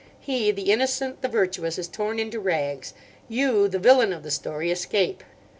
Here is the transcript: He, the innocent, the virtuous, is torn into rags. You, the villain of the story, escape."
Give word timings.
He, 0.19 0.49
the 0.49 0.71
innocent, 0.71 1.21
the 1.21 1.27
virtuous, 1.27 1.77
is 1.77 1.87
torn 1.87 2.17
into 2.17 2.39
rags. 2.39 2.95
You, 3.29 3.67
the 3.67 3.77
villain 3.77 4.11
of 4.11 4.23
the 4.23 4.31
story, 4.31 4.71
escape." 4.71 5.23